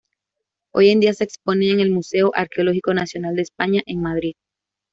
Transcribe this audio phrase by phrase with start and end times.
[0.73, 4.33] Hoy en día se exponen en el Museo Arqueológico Nacional de España, en Madrid.